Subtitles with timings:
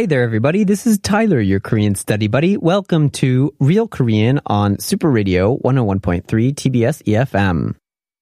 [0.00, 0.64] Hey there, everybody.
[0.64, 2.56] This is Tyler, your Korean study buddy.
[2.56, 7.74] Welcome to Real Korean on Super Radio 101.3 TBS EFM.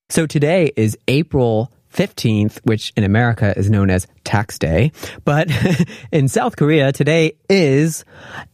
[0.09, 4.91] So today is April 15th, which in America is known as Tax Day.
[5.25, 5.53] But
[6.13, 8.05] in South Korea, today is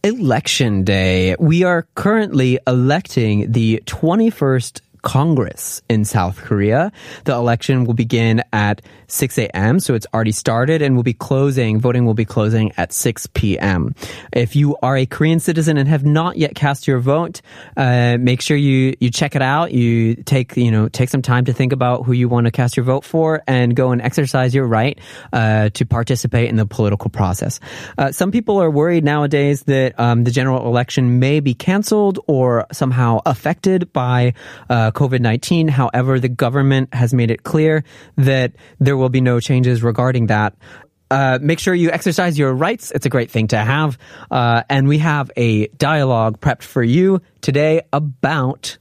[0.03, 1.35] Election Day.
[1.39, 6.91] We are currently electing the 21st Congress in South Korea.
[7.25, 11.79] The election will begin at 6 a.m., so it's already started and will be closing,
[11.79, 13.93] voting will be closing at 6 p.m.
[14.33, 17.41] If you are a Korean citizen and have not yet cast your vote,
[17.77, 19.71] uh, make sure you, you check it out.
[19.71, 22.75] You take, you know, take some time to think about who you want to cast
[22.75, 24.97] your vote for and go and exercise your right,
[25.31, 27.59] uh, to participate in the political process.
[27.99, 32.65] Uh, some people are worried nowadays that, um, the general election may be canceled or
[32.71, 34.33] somehow affected by,
[34.67, 35.68] uh, COVID-19.
[35.68, 37.84] However, the government has made it clear
[38.16, 40.54] that there will be no changes regarding that.
[41.10, 42.92] Uh, make sure you exercise your rights.
[42.92, 43.98] It's a great thing to have.
[44.30, 48.78] Uh, and we have a dialogue prepped for you today about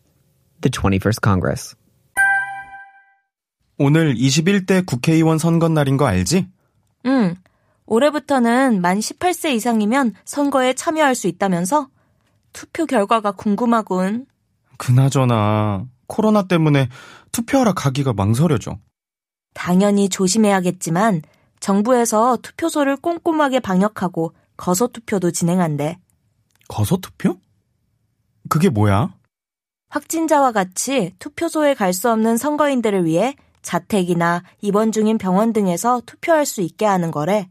[0.61, 1.75] the 21st Congress.
[3.79, 6.47] 오늘 21대 국회의원 선거 날인 거 알지?
[7.05, 7.35] 응.
[7.85, 11.87] 올해부터는 만 18세 이상이면 선거에 참여할 수 있다면서?
[12.53, 14.25] 투표 결과가 궁금하군.
[14.77, 16.88] 그나저나 코로나 때문에
[17.32, 18.78] 투표하러 가기가 망설여져.
[19.54, 21.22] 당연히 조심해야겠지만
[21.60, 25.98] 정부에서 투표소를 꼼꼼하게 방역하고 거소 투표도 진행한대.
[26.68, 27.38] 거소 투표?
[28.48, 29.14] 그게 뭐야?
[29.90, 36.60] 확진자와 같이 투표소에 갈 수 없는 선거인들을 위해 자택이나 입원 중인 병원 등에서 투표할 수
[36.60, 37.48] 있게 하는 거래.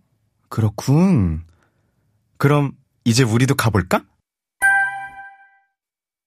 [0.49, 1.43] 그렇군.
[2.37, 2.73] 그럼
[3.05, 4.03] 이제 우리도 가볼까?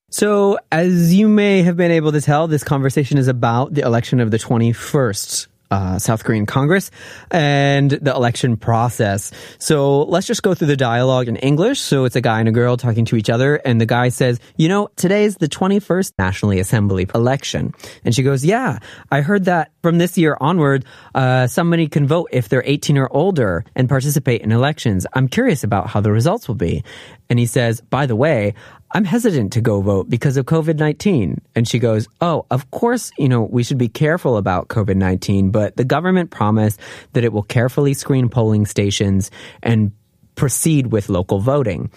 [0.08, 4.20] So, as you may have been able to tell, this conversation is about the election
[4.20, 6.90] of the 21st uh, South Korean Congress
[7.30, 9.32] and the election process.
[9.58, 11.80] So let's just go through the dialogue in English.
[11.80, 14.38] So it's a guy and a girl talking to each other, and the guy says,
[14.56, 17.74] "You know, today's the 21st National Assembly election,"
[18.04, 18.78] and she goes, "Yeah,
[19.10, 20.84] I heard that from this year onward,
[21.14, 25.06] uh, somebody can vote if they're 18 or older and participate in elections.
[25.14, 26.84] I'm curious about how the results will be."
[27.28, 28.54] And he says, "By the way."
[28.92, 31.40] I'm hesitant to go vote because of COVID 19.
[31.54, 35.50] And she goes, Oh, of course, you know, we should be careful about COVID 19,
[35.50, 36.80] but the government promised
[37.12, 39.30] that it will carefully screen polling stations
[39.62, 39.90] and
[40.36, 41.90] proceed with local voting.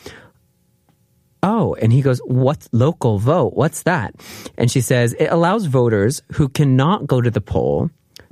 [1.42, 3.54] Oh, and he goes, What's local vote?
[3.54, 4.16] What's that?
[4.58, 7.90] And she says, It allows voters who cannot go to the poll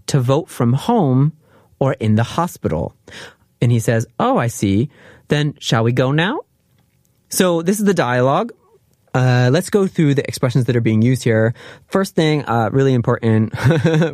[0.07, 1.33] to vote from home
[1.79, 2.95] or in the hospital.
[3.61, 4.89] And he says, Oh, I see.
[5.29, 6.41] Then shall we go now?
[7.28, 8.52] So this is the dialogue.
[9.14, 11.52] Uh, let's go through the expressions that are being used here.
[11.88, 13.52] First thing, uh, really important,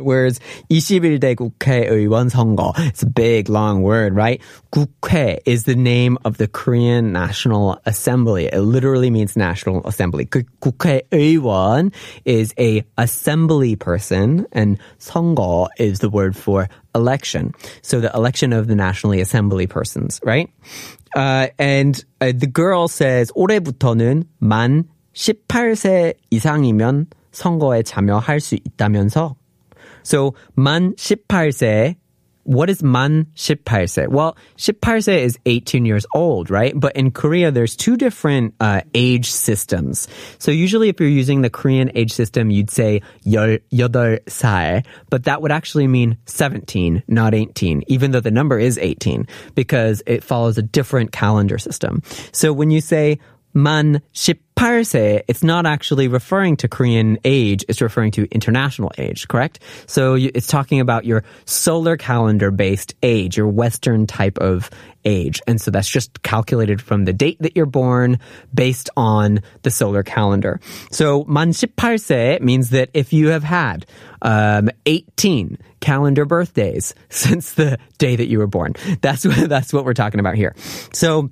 [0.01, 2.73] words 21대 국회의원 선거.
[2.79, 4.41] It's a big, long word, right?
[4.73, 8.47] 국회 is the name of the Korean National Assembly.
[8.51, 10.25] It literally means National Assembly.
[10.25, 11.93] 그 국회의원
[12.25, 17.53] is a assembly person, and 선거 is the word for election.
[17.81, 20.49] So the election of the Nationally Assembly persons, right?
[21.15, 29.35] Uh, and uh, the girl says 올해부터는 만 18세 이상이면 선거에 참여할 수 있다면서.
[30.03, 31.95] So 만 18세
[32.49, 34.07] what is man 18세?
[34.07, 36.73] Well, 18세 is 18 years old, right?
[36.75, 40.07] But in Korea, there's two different uh, age systems.
[40.39, 45.51] So usually if you're using the Korean age system, you'd say 18살, but that would
[45.51, 50.63] actually mean 17, not 18, even though the number is 18, because it follows a
[50.63, 52.01] different calendar system.
[52.31, 53.19] So when you say
[53.54, 59.60] man 18세, it's not actually referring to Korean age, it's referring to international age, correct?
[59.86, 64.70] So it's talking about your solar calendar based age, your Western type of
[65.04, 65.40] age.
[65.46, 68.18] And so that's just calculated from the date that you're born
[68.52, 70.60] based on the solar calendar.
[70.90, 73.86] So man 18세 means that if you have had
[74.22, 79.84] um, 18 calendar birthdays since the day that you were born, that's what, that's what
[79.84, 80.54] we're talking about here.
[80.92, 81.30] So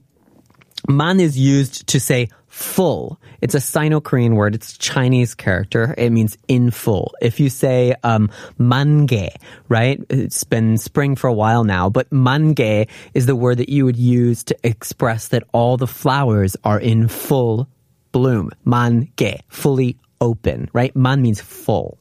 [0.89, 3.19] Man is used to say full.
[3.41, 4.55] It's a Sino-Korean word.
[4.55, 5.95] It's Chinese character.
[5.97, 7.15] It means in full.
[7.23, 9.31] If you say um, mange,
[9.69, 10.05] right?
[10.11, 13.97] It's been spring for a while now, but mange is the word that you would
[13.97, 17.69] use to express that all the flowers are in full
[18.13, 18.51] bloom.
[18.65, 20.95] Mange, fully open, right?
[20.95, 21.99] Man means full.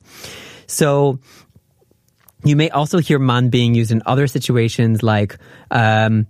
[0.68, 1.20] So
[2.44, 5.38] you may also hear man being used in other situations like,
[5.70, 6.28] um,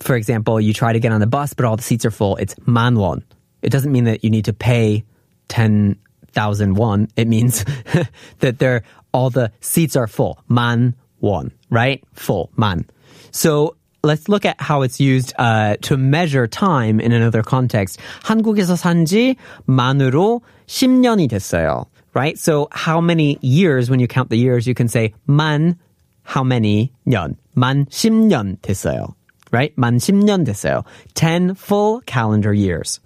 [0.00, 2.36] for example, you try to get on the bus, but all the seats are full.
[2.36, 3.24] It's man won.
[3.62, 5.04] It doesn't mean that you need to pay
[5.48, 7.08] 10,000 won.
[7.16, 7.64] It means
[8.38, 8.82] that they're,
[9.12, 10.38] all the seats are full.
[10.48, 12.02] Man won, right?
[12.14, 12.86] Full, man.
[13.30, 17.98] So let's look at how it's used uh, to measure time in another context.
[18.22, 21.86] 한국에서 산지 만으로 10년이 됐어요.
[22.12, 22.36] Right?
[22.36, 25.76] So how many years, when you count the years, you can say 만
[26.24, 27.36] how many 년?
[27.56, 29.14] 만 10년 됐어요.
[29.52, 29.74] Right?
[29.76, 30.84] 만 10년 됐어요.
[31.14, 33.00] 10 full calendar years.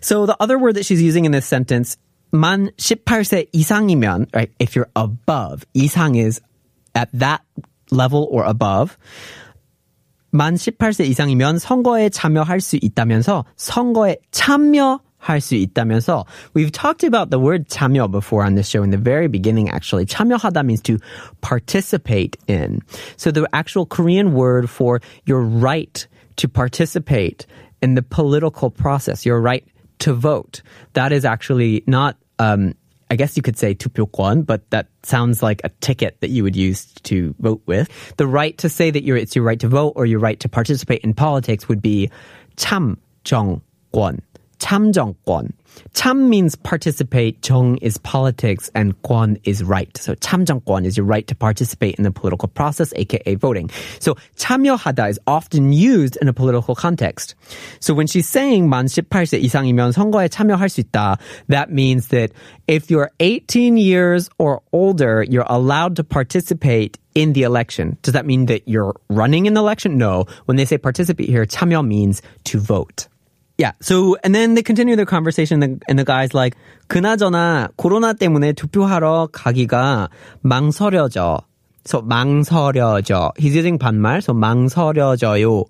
[0.00, 1.96] So the other word that she's using in this sentence,
[2.32, 4.52] 만 18세 이상이면, right?
[4.60, 6.40] If you're above, 이상 is
[6.94, 7.42] at that
[7.90, 8.96] level or above.
[10.32, 16.24] 만 18세 이상이면 선거에 참여할 수 있다면서 선거에 참여 할 수 있다면서
[16.54, 20.06] we've talked about the word 참여 before on this show in the very beginning actually
[20.06, 20.98] 참여하다 means to
[21.40, 22.80] participate in
[23.16, 27.46] so the actual korean word for your right to participate
[27.82, 29.64] in the political process your right
[29.98, 32.74] to vote that is actually not um,
[33.08, 36.56] I guess you could say 투표권, but that sounds like a ticket that you would
[36.56, 37.88] use to vote with.
[38.16, 41.02] The right to say that it's your right to vote or your right to participate
[41.02, 42.10] in politics would be
[42.56, 44.20] 참정권.
[44.60, 45.52] 참정권.
[45.92, 49.94] 참 means participate, 정 is politics, and 권 is right.
[49.96, 53.70] So 참정권 is your right to participate in the political process, aka voting.
[53.98, 57.34] So 참여하다 is often used in a political context.
[57.80, 61.18] So when she's saying 만 18세 이상이면 선거에 참여할 수 있다,
[61.48, 62.32] that means that
[62.66, 67.96] if you're 18 years or older, you're allowed to participate in the election.
[68.02, 69.98] Does that mean that you're running in the election?
[69.98, 70.26] No.
[70.46, 73.08] When they say participate here, 참여 means to vote.
[73.58, 73.72] Yeah.
[73.80, 76.56] So, and then they continue their conversation and the, and the guy's like,
[76.88, 80.08] 그나저나 코로나 때문에 투표하러 가기가
[80.44, 81.40] 망설여져.
[81.86, 83.32] So, 망설여져.
[83.38, 84.22] He's using 반말.
[84.22, 85.64] So, 망설여져요.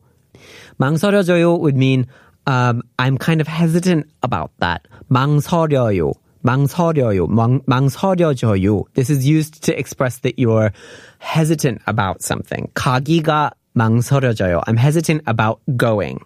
[0.80, 2.06] 망설여져요 would mean,
[2.46, 4.88] um, I'm kind of hesitant about that.
[5.08, 6.14] 망설여요.
[6.42, 7.28] 망설여요.
[7.28, 8.84] 망, 망설여져요.
[8.94, 10.72] This is used to express that you're
[11.18, 12.68] hesitant about something.
[12.74, 14.62] 가기가 망설여져요.
[14.66, 16.18] I'm hesitant about going.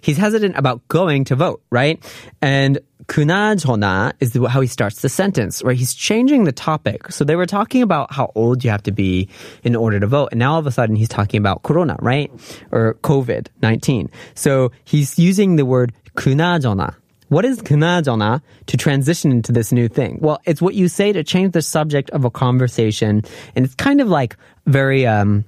[0.00, 2.02] He's hesitant about going to vote, right?
[2.42, 7.10] And kunajona is how he starts the sentence, where he's changing the topic.
[7.10, 9.28] So they were talking about how old you have to be
[9.64, 12.30] in order to vote, and now all of a sudden he's talking about corona, right?
[12.70, 14.10] Or COVID 19.
[14.34, 16.94] So he's using the word kunajona.
[17.28, 20.18] What is kunajona to transition into this new thing?
[20.20, 23.22] Well, it's what you say to change the subject of a conversation,
[23.54, 24.36] and it's kind of like
[24.66, 25.44] very, um,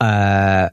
[0.00, 0.70] uh,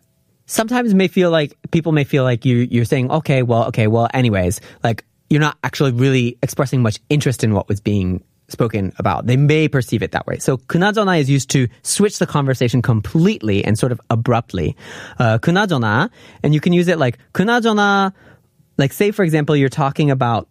[0.51, 4.07] sometimes may feel like people may feel like you you're saying, okay, well, okay, well,
[4.13, 9.27] anyways, like you're not actually really expressing much interest in what was being spoken about.
[9.27, 10.39] They may perceive it that way.
[10.39, 14.75] So kunajona is used to switch the conversation completely and sort of abruptly.
[15.17, 16.09] Uh, kunajona,
[16.43, 18.13] and you can use it like kunajona.
[18.77, 20.49] Like say for example, you're talking about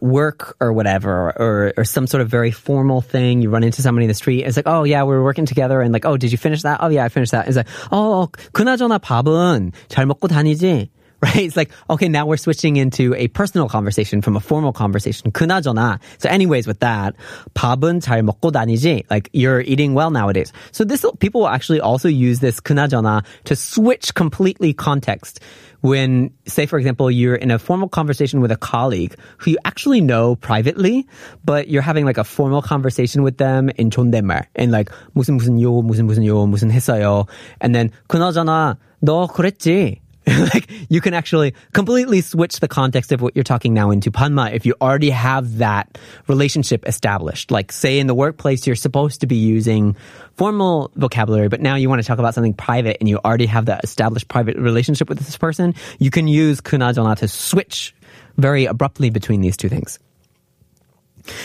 [0.00, 4.04] work or whatever or or some sort of very formal thing you run into somebody
[4.04, 6.36] in the street it's like oh yeah we're working together and like oh did you
[6.36, 10.90] finish that oh yeah I finished that it's like oh 그나저나 밥은 잘 먹고 다니지
[11.22, 11.36] right?
[11.36, 15.32] It's like, okay, now we're switching into a personal conversation from a formal conversation.
[15.32, 15.98] 그나저나.
[16.18, 17.14] So anyways, with that,
[17.54, 19.04] 밥은 잘 먹고 다니지?
[19.10, 20.52] Like, you're eating well nowadays.
[20.72, 25.40] So this, people will actually also use this 그나저나 to switch completely context.
[25.80, 30.00] When, say, for example, you're in a formal conversation with a colleague who you actually
[30.00, 31.06] know privately,
[31.44, 34.46] but you're having like a formal conversation with them in 존댓말.
[34.56, 37.28] And like, 무슨 무슨 요, 무슨 무슨 요, 무슨 했어요.
[37.60, 39.99] And then, 그나저나, 너 그랬지?
[40.26, 44.52] like you can actually completely switch the context of what you're talking now into panma
[44.52, 47.50] if you already have that relationship established.
[47.52, 49.94] Like say in the workplace you're supposed to be using
[50.36, 53.66] formal vocabulary, but now you want to talk about something private and you already have
[53.66, 57.94] that established private relationship with this person, you can use kunajona to switch
[58.36, 60.00] very abruptly between these two things.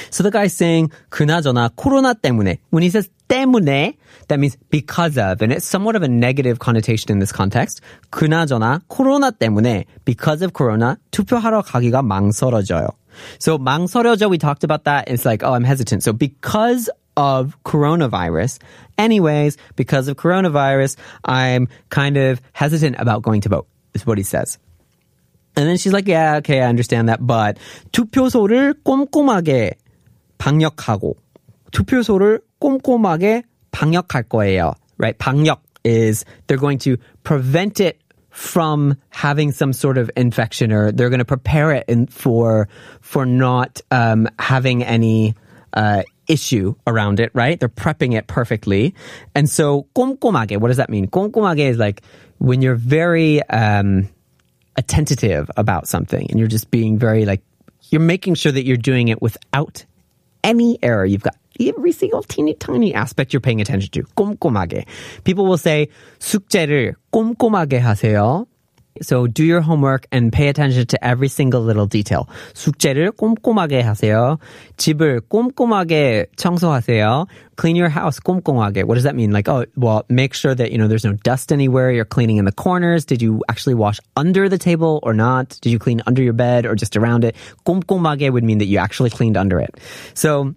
[0.09, 2.59] So the guy's saying 그나저나 코로나 때문에.
[2.69, 3.95] When he says 때문에,
[4.27, 7.81] that means because of, and it's somewhat of a negative connotation in this context.
[8.11, 12.89] 그나저나 코로나 때문에 because of corona 투표하러 가기가 망설여져요.
[13.39, 15.09] So 망설여져, we talked about that.
[15.09, 16.03] It's like, oh, I'm hesitant.
[16.03, 18.59] So because of coronavirus.
[18.97, 24.23] Anyways, because of coronavirus, I'm kind of hesitant about going to vote, is what he
[24.23, 24.57] says.
[25.55, 27.25] And then she's like, yeah, okay, I understand that.
[27.25, 27.57] But
[27.91, 29.73] 투표소를 꼼꼼하게
[30.37, 31.15] 방역하고
[31.71, 34.73] 투표소를 꼼꼼하게 방역할 거예요.
[34.97, 35.17] Right?
[35.17, 37.99] 방역 is they're going to prevent it
[38.29, 42.67] from having some sort of infection or they're going to prepare it in, for
[43.01, 45.35] for not um, having any
[45.73, 47.59] uh, issue around it, right?
[47.59, 48.95] They're prepping it perfectly.
[49.35, 51.07] And so 꼼꼼하게, what does that mean?
[51.07, 52.01] 꼼꼼하게 is like
[52.37, 54.07] when you're very um,
[54.77, 57.41] attentive about something and you're just being very like
[57.89, 59.85] you're making sure that you're doing it without
[60.43, 61.05] any error.
[61.05, 64.03] You've got every single teeny tiny aspect you're paying attention to.
[64.15, 64.85] 꼼꼼하게.
[65.23, 65.87] People will say
[66.19, 68.45] 숙제를 꼼꼼하게 하세요.
[69.01, 72.27] So do your homework and pay attention to every single little detail.
[72.53, 74.37] 숙제를 꼼꼼하게 하세요.
[74.77, 77.25] 집을 꼼꼼하게 청소하세요.
[77.57, 78.83] Clean your house 꼼꼼하게.
[78.83, 79.31] What does that mean?
[79.31, 81.91] Like, oh, well, make sure that, you know, there's no dust anywhere.
[81.91, 83.05] You're cleaning in the corners.
[83.05, 85.57] Did you actually wash under the table or not?
[85.61, 87.35] Did you clean under your bed or just around it?
[87.65, 89.79] 꼼꼼하게 would mean that you actually cleaned under it.
[90.13, 90.53] So,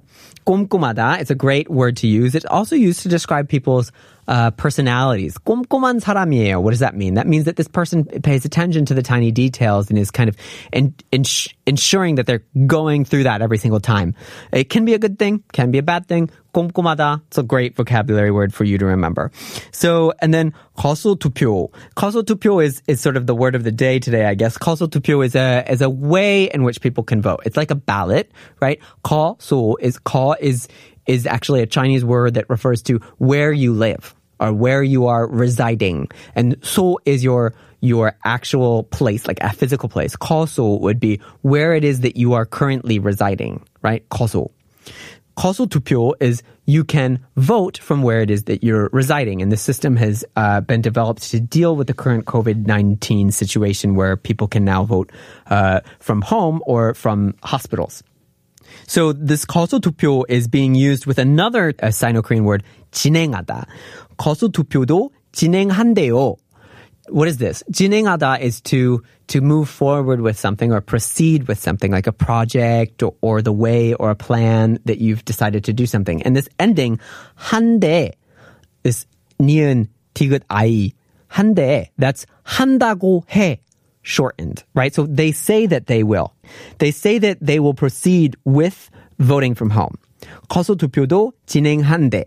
[0.49, 1.19] kumkumada.
[1.19, 2.33] It's a great word to use.
[2.33, 3.91] It's also used to describe people's
[4.28, 5.36] uh, personalities.
[5.38, 6.62] 꼼꼼한 사람이에요.
[6.62, 7.14] What does that mean?
[7.14, 10.36] That means that this person pays attention to the tiny details and is kind of
[10.72, 14.14] in, ins- ensuring that they're going through that every single time.
[14.52, 16.30] It can be a good thing, can be a bad thing.
[16.54, 17.22] 꼼꼼하다.
[17.26, 19.32] It's a great vocabulary word for you to remember.
[19.72, 21.70] So, and then 거소투표.
[21.96, 24.56] 거소투표 is, is sort of the word of the day today, I guess.
[24.56, 27.40] 거소투표 is a, is a way in which people can vote.
[27.44, 28.30] It's like a ballot,
[28.60, 28.78] right?
[29.04, 30.68] 거소 is, 거 is,
[31.06, 35.27] is actually a Chinese word that refers to where you live or where you are
[35.27, 36.09] residing.
[36.35, 40.15] And so is your your actual place, like a physical place.
[40.15, 44.07] Koso would be where it is that you are currently residing, right?
[44.09, 44.51] Koso.
[45.35, 49.41] Koso tupyo is you can vote from where it is that you're residing.
[49.41, 53.95] And the system has uh, been developed to deal with the current COVID 19 situation
[53.95, 55.11] where people can now vote
[55.47, 58.03] uh, from home or from hospitals.
[58.85, 63.65] So this Koso tupio is being used with another uh, Sino Korean word, 진행하다.
[64.17, 66.35] 거소 투표도 진행한대요.
[67.11, 67.63] What is this?
[67.73, 73.01] 진행하다 is to to move forward with something or proceed with something like a project
[73.03, 76.21] or, or the way or a plan that you've decided to do something.
[76.23, 76.99] And this ending
[77.37, 78.13] 한대
[78.83, 79.05] is
[79.39, 80.91] 니은 디귿 아이
[81.29, 83.59] 한대 that's 한다고 해
[84.01, 84.93] shortened, right?
[84.93, 86.33] So they say that they will.
[86.79, 89.95] They say that they will proceed with voting from home.
[90.49, 92.25] 거소 투표도 진행한대.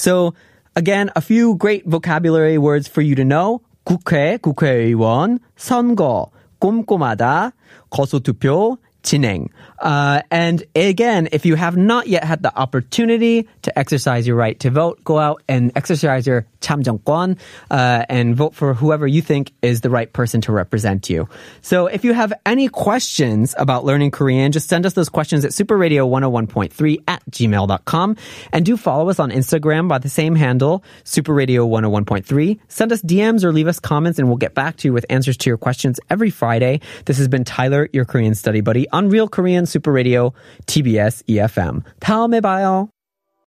[0.00, 0.34] So
[0.74, 3.62] again, a few great vocabulary words for you to know.
[3.84, 7.52] 국회, 국회의원, 선거, 꼼꼼하다,
[7.90, 9.48] 거소투표, 진행.
[9.78, 14.58] Uh, and again, if you have not yet had the opportunity to exercise your right
[14.60, 17.38] to vote, go out and exercise your 참정권
[17.70, 21.28] uh, and vote for whoever you think is the right person to represent you.
[21.62, 25.52] So if you have any questions about learning Korean, just send us those questions at
[25.52, 28.16] superradio101.3 at gmail.com.
[28.52, 32.58] And do follow us on Instagram by the same handle, superradio101.3.
[32.68, 35.36] Send us DMs or leave us comments and we'll get back to you with answers
[35.38, 36.80] to your questions every Friday.
[37.04, 40.34] This has been Tyler, your Korean study buddy on Real Korean Super Radio
[40.66, 41.82] TBS EFM.
[42.00, 42.88] 다음에 봐요.